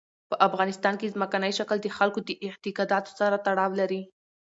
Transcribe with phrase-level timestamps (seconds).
[0.29, 4.01] په افغانستان کې ځمکنی شکل د خلکو د اعتقاداتو سره تړاو لري.